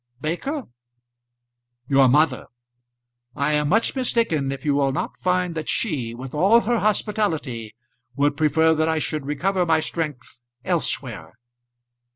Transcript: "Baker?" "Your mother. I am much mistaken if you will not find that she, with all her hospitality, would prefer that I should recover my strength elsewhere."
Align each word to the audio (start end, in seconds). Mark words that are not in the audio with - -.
"Baker?" 0.19 0.63
"Your 1.87 2.09
mother. 2.09 2.47
I 3.35 3.53
am 3.53 3.69
much 3.69 3.95
mistaken 3.95 4.51
if 4.51 4.65
you 4.65 4.73
will 4.73 4.91
not 4.91 5.11
find 5.21 5.53
that 5.53 5.69
she, 5.69 6.15
with 6.15 6.33
all 6.33 6.61
her 6.61 6.79
hospitality, 6.79 7.75
would 8.15 8.35
prefer 8.35 8.73
that 8.73 8.89
I 8.89 8.97
should 8.97 9.27
recover 9.27 9.63
my 9.63 9.79
strength 9.79 10.39
elsewhere." 10.65 11.35